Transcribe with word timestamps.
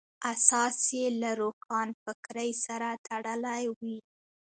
اساس 0.33 0.77
یې 0.99 1.07
له 1.21 1.31
روښانفکرۍ 1.41 2.51
سره 2.65 2.87
تړلی 3.07 3.63
وي. 3.79 3.97